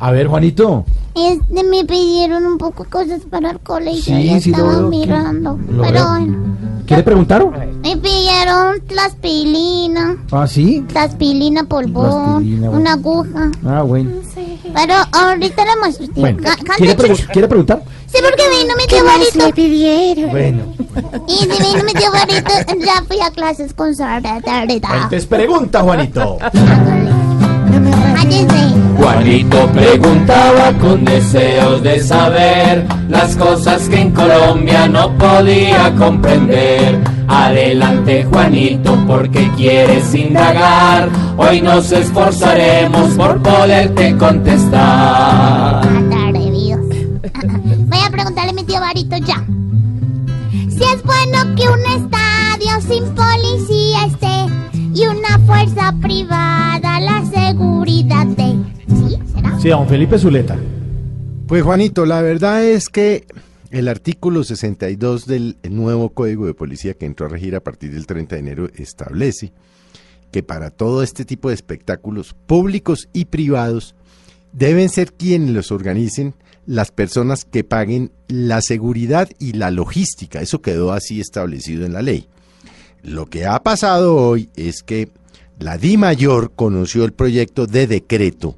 A 0.00 0.10
ver, 0.12 0.26
Juanito. 0.28 0.84
Este, 1.14 1.62
me 1.64 1.84
pidieron 1.84 2.46
un 2.46 2.56
poco 2.58 2.84
de 2.84 2.90
cosas 2.90 3.20
para 3.28 3.50
el 3.50 3.60
colegio. 3.60 4.02
Sí, 4.16 4.28
yo 4.30 4.40
sí, 4.40 4.50
lo 4.50 4.56
estaba 4.56 4.76
veo. 4.78 4.88
mirando. 4.88 5.58
Lo 5.70 5.82
pero 5.82 6.08
bueno, 6.08 6.38
¿Qué 6.86 6.96
le 6.96 7.02
preguntaron? 7.02 7.50
me 7.82 7.96
pidieron 7.96 8.80
plaspilina, 8.88 10.16
Ah, 10.32 10.46
sí. 10.46 10.84
plaspilina 10.88 11.64
polvón, 11.64 12.34
bueno. 12.60 12.70
una 12.72 12.92
aguja. 12.94 13.50
Ah, 13.66 13.82
bueno. 13.82 14.10
Pero 14.74 14.94
ahorita 15.12 15.64
le 15.64 15.76
muestro. 15.80 16.06
Bueno, 16.14 16.42
canta, 16.42 16.74
¿quiere, 16.76 16.96
pregu- 16.96 17.16
chucho. 17.16 17.28
¿quiere 17.32 17.48
preguntar? 17.48 17.82
Sí, 18.06 18.18
porque 18.22 18.42
vino 18.58 18.74
mi 18.76 18.86
tío 18.86 19.04
Barito. 19.04 19.54
pidieron? 19.54 20.30
Bueno. 20.30 20.62
Y 21.28 21.36
si 21.38 21.46
vino 21.48 21.84
mi 21.84 21.92
tío 21.92 22.10
Barito, 22.12 22.50
ya 22.84 23.02
fui 23.06 23.20
a 23.20 23.30
clases 23.30 23.74
con 23.74 23.94
Sara. 23.94 24.40
Entonces 24.66 25.26
pregunta, 25.26 25.82
Juanito. 25.82 26.38
Juanito 28.96 29.66
preguntaba 29.72 30.72
con 30.80 31.04
deseos 31.04 31.82
de 31.82 32.00
saber 32.00 32.86
las 33.08 33.36
cosas 33.36 33.88
que 33.88 34.00
en 34.00 34.10
Colombia 34.12 34.86
no 34.88 35.16
podía 35.16 35.94
comprender. 35.96 36.98
Adelante 37.28 38.24
Juanito 38.24 38.96
porque 39.06 39.50
quieres 39.56 40.14
indagar. 40.14 41.08
Hoy 41.36 41.60
nos 41.60 41.92
esforzaremos 41.92 43.10
por 43.10 43.40
poderte 43.42 44.16
contestar. 44.16 45.88
Voy 47.88 47.98
a 48.04 48.10
preguntarle 48.10 48.50
a 48.50 48.54
mi 48.54 48.64
tío 48.64 48.80
Barito 48.80 49.16
ya. 49.18 49.44
Si 50.50 50.82
es 50.82 51.02
bueno 51.04 51.54
que 51.56 51.68
un 51.68 51.80
estadio 52.02 52.80
sin 52.80 53.04
policía 53.14 54.06
esté 54.06 54.46
y 54.94 55.06
una 55.06 55.38
fuerza 55.46 55.94
privada 56.00 57.00
la 57.00 57.20
de. 57.20 57.59
¿Sí? 59.60 59.68
Don 59.68 59.86
Felipe 59.86 60.18
Zuleta. 60.18 60.58
Pues 61.46 61.62
Juanito, 61.62 62.06
la 62.06 62.22
verdad 62.22 62.64
es 62.64 62.88
que 62.88 63.26
el 63.70 63.88
artículo 63.88 64.42
62 64.42 65.26
del 65.26 65.58
nuevo 65.68 66.14
Código 66.14 66.46
de 66.46 66.54
Policía 66.54 66.94
que 66.94 67.04
entró 67.04 67.26
a 67.26 67.28
regir 67.28 67.54
a 67.54 67.60
partir 67.60 67.92
del 67.92 68.06
30 68.06 68.36
de 68.36 68.40
enero 68.40 68.70
establece 68.74 69.52
que 70.32 70.42
para 70.42 70.70
todo 70.70 71.02
este 71.02 71.26
tipo 71.26 71.50
de 71.50 71.56
espectáculos 71.56 72.34
públicos 72.46 73.10
y 73.12 73.26
privados 73.26 73.94
deben 74.52 74.88
ser 74.88 75.12
quienes 75.12 75.50
los 75.50 75.70
organicen 75.72 76.34
las 76.64 76.90
personas 76.90 77.44
que 77.44 77.62
paguen 77.62 78.12
la 78.28 78.62
seguridad 78.62 79.28
y 79.38 79.52
la 79.52 79.70
logística. 79.70 80.40
Eso 80.40 80.62
quedó 80.62 80.90
así 80.90 81.20
establecido 81.20 81.84
en 81.84 81.92
la 81.92 82.00
ley. 82.00 82.28
Lo 83.02 83.26
que 83.26 83.44
ha 83.44 83.62
pasado 83.62 84.16
hoy 84.16 84.48
es 84.56 84.82
que 84.82 85.10
la 85.58 85.76
Di 85.76 85.98
Mayor 85.98 86.52
conoció 86.56 87.04
el 87.04 87.12
proyecto 87.12 87.66
de 87.66 87.86
decreto 87.86 88.56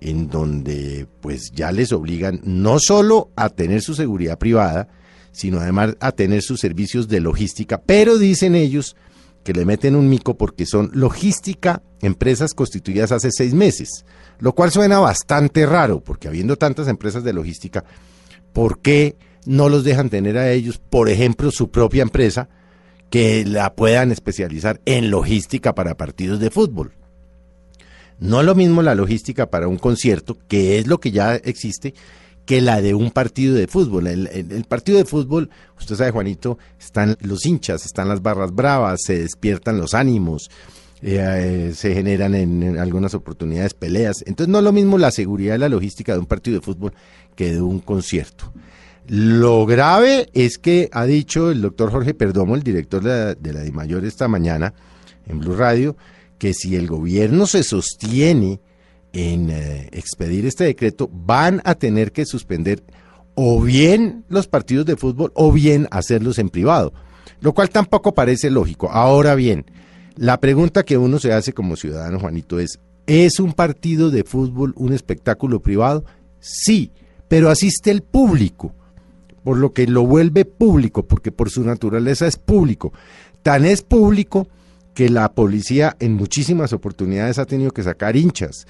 en 0.00 0.28
donde 0.28 1.06
pues 1.20 1.50
ya 1.52 1.72
les 1.72 1.92
obligan 1.92 2.40
no 2.44 2.78
solo 2.78 3.30
a 3.36 3.48
tener 3.48 3.82
su 3.82 3.94
seguridad 3.94 4.38
privada, 4.38 4.88
sino 5.32 5.60
además 5.60 5.96
a 6.00 6.12
tener 6.12 6.42
sus 6.42 6.60
servicios 6.60 7.08
de 7.08 7.20
logística, 7.20 7.80
pero 7.80 8.18
dicen 8.18 8.54
ellos 8.54 8.96
que 9.44 9.52
le 9.52 9.64
meten 9.64 9.96
un 9.96 10.08
mico 10.08 10.36
porque 10.36 10.66
son 10.66 10.90
logística, 10.92 11.82
empresas 12.02 12.54
constituidas 12.54 13.12
hace 13.12 13.30
seis 13.30 13.54
meses, 13.54 14.04
lo 14.40 14.52
cual 14.52 14.70
suena 14.70 14.98
bastante 14.98 15.64
raro, 15.66 16.02
porque 16.02 16.28
habiendo 16.28 16.56
tantas 16.56 16.88
empresas 16.88 17.24
de 17.24 17.32
logística, 17.32 17.84
¿por 18.52 18.80
qué 18.80 19.16
no 19.46 19.68
los 19.68 19.84
dejan 19.84 20.10
tener 20.10 20.36
a 20.36 20.50
ellos, 20.50 20.78
por 20.78 21.08
ejemplo, 21.08 21.50
su 21.50 21.70
propia 21.70 22.02
empresa, 22.02 22.48
que 23.10 23.44
la 23.46 23.74
puedan 23.74 24.12
especializar 24.12 24.80
en 24.84 25.10
logística 25.10 25.74
para 25.74 25.96
partidos 25.96 26.40
de 26.40 26.50
fútbol? 26.50 26.97
No 28.20 28.40
es 28.40 28.46
lo 28.46 28.54
mismo 28.54 28.82
la 28.82 28.94
logística 28.94 29.48
para 29.50 29.68
un 29.68 29.78
concierto, 29.78 30.36
que 30.48 30.78
es 30.78 30.86
lo 30.86 30.98
que 30.98 31.10
ya 31.12 31.36
existe, 31.36 31.94
que 32.44 32.60
la 32.60 32.80
de 32.80 32.94
un 32.94 33.10
partido 33.10 33.54
de 33.54 33.66
fútbol. 33.66 34.06
El, 34.06 34.26
el- 34.28 34.64
partido 34.64 34.98
de 34.98 35.04
fútbol, 35.04 35.50
usted 35.78 35.96
sabe, 35.96 36.10
Juanito, 36.10 36.58
están 36.80 37.16
los 37.20 37.44
hinchas, 37.46 37.84
están 37.84 38.08
las 38.08 38.22
barras 38.22 38.52
bravas, 38.54 39.00
se 39.04 39.18
despiertan 39.20 39.78
los 39.78 39.94
ánimos, 39.94 40.50
eh, 41.02 41.68
eh, 41.68 41.72
se 41.74 41.94
generan 41.94 42.34
en, 42.34 42.62
en 42.62 42.78
algunas 42.78 43.14
oportunidades 43.14 43.74
peleas. 43.74 44.24
Entonces 44.26 44.50
no 44.50 44.58
es 44.58 44.64
lo 44.64 44.72
mismo 44.72 44.98
la 44.98 45.10
seguridad 45.10 45.54
y 45.56 45.58
la 45.58 45.68
logística 45.68 46.14
de 46.14 46.18
un 46.18 46.26
partido 46.26 46.58
de 46.58 46.64
fútbol 46.64 46.92
que 47.36 47.52
de 47.52 47.60
un 47.60 47.80
concierto. 47.80 48.52
Lo 49.06 49.64
grave 49.64 50.28
es 50.34 50.58
que 50.58 50.88
ha 50.92 51.04
dicho 51.04 51.50
el 51.50 51.62
doctor 51.62 51.90
Jorge 51.92 52.14
Perdomo, 52.14 52.56
el 52.56 52.62
director 52.62 53.02
de 53.02 53.08
la, 53.10 53.34
de 53.34 53.52
la 53.52 53.60
DIMAYOR 53.62 54.04
esta 54.04 54.26
mañana 54.28 54.74
en 55.26 55.38
Blue 55.38 55.54
Radio, 55.56 55.96
que 56.38 56.54
si 56.54 56.76
el 56.76 56.86
gobierno 56.86 57.46
se 57.46 57.62
sostiene 57.62 58.60
en 59.12 59.50
eh, 59.50 59.88
expedir 59.92 60.46
este 60.46 60.64
decreto, 60.64 61.10
van 61.12 61.60
a 61.64 61.74
tener 61.74 62.12
que 62.12 62.24
suspender 62.24 62.82
o 63.34 63.60
bien 63.60 64.24
los 64.28 64.46
partidos 64.46 64.86
de 64.86 64.96
fútbol 64.96 65.32
o 65.34 65.52
bien 65.52 65.88
hacerlos 65.90 66.38
en 66.38 66.48
privado, 66.48 66.92
lo 67.40 67.54
cual 67.54 67.70
tampoco 67.70 68.14
parece 68.14 68.50
lógico. 68.50 68.90
Ahora 68.90 69.34
bien, 69.34 69.66
la 70.16 70.40
pregunta 70.40 70.84
que 70.84 70.98
uno 70.98 71.18
se 71.18 71.32
hace 71.32 71.52
como 71.52 71.76
ciudadano, 71.76 72.18
Juanito, 72.18 72.58
es, 72.58 72.80
¿es 73.06 73.40
un 73.40 73.52
partido 73.52 74.10
de 74.10 74.24
fútbol 74.24 74.74
un 74.76 74.92
espectáculo 74.92 75.60
privado? 75.60 76.04
Sí, 76.40 76.92
pero 77.28 77.50
asiste 77.50 77.90
el 77.90 78.02
público 78.02 78.74
por 79.48 79.56
lo 79.56 79.72
que 79.72 79.86
lo 79.86 80.04
vuelve 80.04 80.44
público, 80.44 81.06
porque 81.06 81.32
por 81.32 81.48
su 81.48 81.64
naturaleza 81.64 82.26
es 82.26 82.36
público. 82.36 82.92
Tan 83.42 83.64
es 83.64 83.80
público 83.80 84.48
que 84.98 85.08
la 85.08 85.30
policía 85.32 85.96
en 86.00 86.14
muchísimas 86.14 86.72
oportunidades 86.72 87.38
ha 87.38 87.46
tenido 87.46 87.70
que 87.70 87.84
sacar 87.84 88.16
hinchas. 88.16 88.66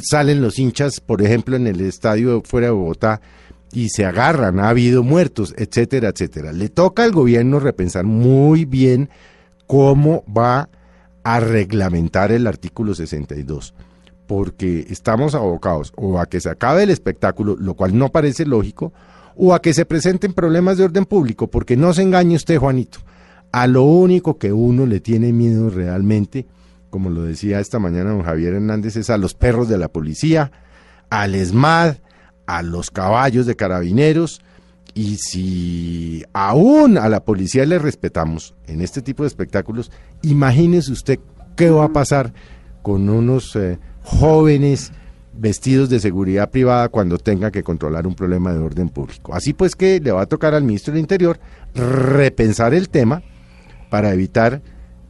Salen 0.00 0.40
los 0.40 0.58
hinchas, 0.58 0.98
por 0.98 1.20
ejemplo, 1.20 1.56
en 1.56 1.66
el 1.66 1.82
estadio 1.82 2.40
fuera 2.42 2.68
de 2.68 2.72
Bogotá 2.72 3.20
y 3.74 3.90
se 3.90 4.06
agarran, 4.06 4.60
ha 4.60 4.70
habido 4.70 5.02
muertos, 5.02 5.54
etcétera, 5.58 6.08
etcétera. 6.08 6.52
Le 6.52 6.70
toca 6.70 7.04
al 7.04 7.12
gobierno 7.12 7.60
repensar 7.60 8.06
muy 8.06 8.64
bien 8.64 9.10
cómo 9.66 10.24
va 10.34 10.70
a 11.22 11.38
reglamentar 11.38 12.32
el 12.32 12.46
artículo 12.46 12.94
62 12.94 13.74
porque 14.26 14.86
estamos 14.88 15.34
abocados 15.34 15.92
o 15.96 16.18
a 16.18 16.24
que 16.24 16.40
se 16.40 16.48
acabe 16.48 16.84
el 16.84 16.90
espectáculo, 16.90 17.56
lo 17.58 17.74
cual 17.74 17.98
no 17.98 18.08
parece 18.08 18.46
lógico, 18.46 18.94
o 19.36 19.52
a 19.52 19.60
que 19.60 19.74
se 19.74 19.84
presenten 19.84 20.32
problemas 20.32 20.78
de 20.78 20.84
orden 20.84 21.04
público, 21.04 21.48
porque 21.48 21.76
no 21.76 21.92
se 21.92 22.00
engañe 22.00 22.36
usted, 22.36 22.56
Juanito. 22.56 23.00
A 23.52 23.66
lo 23.66 23.82
único 23.84 24.38
que 24.38 24.52
uno 24.52 24.86
le 24.86 25.00
tiene 25.00 25.32
miedo 25.32 25.70
realmente, 25.70 26.46
como 26.90 27.10
lo 27.10 27.22
decía 27.22 27.60
esta 27.60 27.78
mañana 27.78 28.10
don 28.10 28.22
Javier 28.22 28.54
Hernández, 28.54 28.96
es 28.96 29.10
a 29.10 29.18
los 29.18 29.34
perros 29.34 29.68
de 29.68 29.78
la 29.78 29.88
policía, 29.88 30.52
al 31.10 31.34
ESMAD, 31.34 31.96
a 32.46 32.62
los 32.62 32.90
caballos 32.90 33.46
de 33.46 33.56
carabineros, 33.56 34.40
y 34.94 35.16
si 35.16 36.24
aún 36.32 36.98
a 36.98 37.08
la 37.08 37.24
policía 37.24 37.64
le 37.66 37.78
respetamos 37.78 38.54
en 38.66 38.80
este 38.80 39.00
tipo 39.00 39.22
de 39.22 39.28
espectáculos, 39.28 39.90
imagínese 40.22 40.92
usted 40.92 41.20
qué 41.56 41.70
va 41.70 41.84
a 41.84 41.92
pasar 41.92 42.32
con 42.82 43.08
unos 43.08 43.54
eh, 43.56 43.78
jóvenes 44.02 44.92
vestidos 45.34 45.88
de 45.88 46.00
seguridad 46.00 46.50
privada 46.50 46.88
cuando 46.88 47.18
tenga 47.18 47.50
que 47.50 47.62
controlar 47.62 48.06
un 48.06 48.14
problema 48.14 48.52
de 48.52 48.58
orden 48.58 48.88
público. 48.88 49.34
Así 49.34 49.52
pues 49.52 49.76
que 49.76 50.00
le 50.00 50.10
va 50.10 50.22
a 50.22 50.26
tocar 50.26 50.54
al 50.54 50.64
ministro 50.64 50.92
del 50.92 51.00
Interior 51.00 51.38
repensar 51.74 52.74
el 52.74 52.88
tema 52.88 53.22
para 53.90 54.12
evitar 54.12 54.60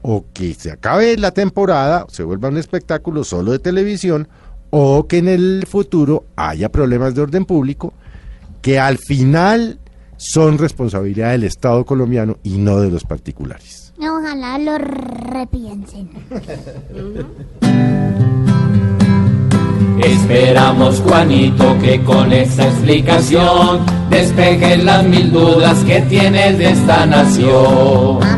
o 0.02 0.24
que 0.32 0.54
se 0.54 0.70
acabe 0.70 1.16
la 1.16 1.32
temporada, 1.32 2.06
se 2.08 2.22
vuelva 2.22 2.48
un 2.48 2.58
espectáculo 2.58 3.24
solo 3.24 3.52
de 3.52 3.58
televisión, 3.58 4.28
o 4.70 5.06
que 5.06 5.18
en 5.18 5.28
el 5.28 5.64
futuro 5.68 6.24
haya 6.36 6.70
problemas 6.70 7.14
de 7.14 7.22
orden 7.22 7.44
público 7.44 7.92
que 8.62 8.78
al 8.78 8.98
final 8.98 9.78
son 10.16 10.58
responsabilidad 10.58 11.30
del 11.30 11.44
Estado 11.44 11.84
colombiano 11.84 12.38
y 12.42 12.58
no 12.58 12.80
de 12.80 12.90
los 12.90 13.04
particulares. 13.04 13.92
Ojalá 13.98 14.58
lo 14.58 14.78
repiensen. 14.78 16.10
Esperamos 20.02 21.00
Juanito 21.00 21.76
que 21.80 22.02
con 22.04 22.32
esta 22.32 22.68
explicación 22.68 23.84
despejes 24.10 24.84
las 24.84 25.04
mil 25.04 25.32
dudas 25.32 25.82
que 25.84 26.00
tienes 26.02 26.58
de 26.58 26.70
esta 26.70 27.06
nación. 27.06 28.37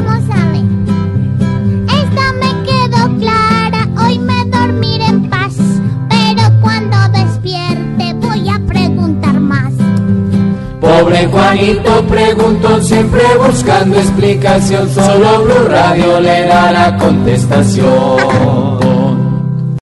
Pobre 11.00 11.26
Juanito 11.26 12.04
preguntó 12.06 12.80
siempre 12.82 13.22
buscando 13.46 13.96
explicación, 13.98 14.88
solo 14.90 15.44
Blue 15.44 15.68
Radio 15.68 16.20
le 16.20 16.46
dará 16.46 16.96
contestación. 16.96 18.69